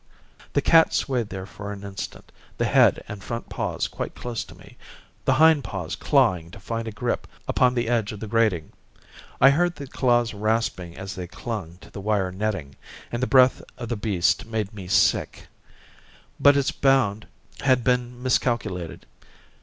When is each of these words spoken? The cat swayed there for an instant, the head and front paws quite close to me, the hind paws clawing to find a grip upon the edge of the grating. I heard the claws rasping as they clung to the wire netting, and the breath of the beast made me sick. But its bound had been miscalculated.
The 0.53 0.63
cat 0.63 0.95
swayed 0.95 1.29
there 1.29 1.45
for 1.45 1.71
an 1.71 1.83
instant, 1.83 2.31
the 2.57 2.65
head 2.65 3.03
and 3.07 3.23
front 3.23 3.49
paws 3.49 3.87
quite 3.87 4.15
close 4.15 4.43
to 4.45 4.55
me, 4.55 4.75
the 5.25 5.35
hind 5.35 5.63
paws 5.63 5.95
clawing 5.95 6.49
to 6.49 6.59
find 6.59 6.87
a 6.87 6.91
grip 6.91 7.27
upon 7.47 7.75
the 7.75 7.87
edge 7.87 8.11
of 8.11 8.19
the 8.19 8.25
grating. 8.25 8.71
I 9.39 9.51
heard 9.51 9.75
the 9.75 9.85
claws 9.85 10.33
rasping 10.33 10.97
as 10.97 11.13
they 11.13 11.27
clung 11.27 11.77
to 11.81 11.91
the 11.91 12.01
wire 12.01 12.31
netting, 12.31 12.77
and 13.11 13.21
the 13.21 13.27
breath 13.27 13.61
of 13.77 13.89
the 13.89 13.95
beast 13.95 14.47
made 14.47 14.73
me 14.73 14.87
sick. 14.87 15.49
But 16.39 16.57
its 16.57 16.71
bound 16.71 17.27
had 17.59 17.83
been 17.83 18.23
miscalculated. 18.23 19.05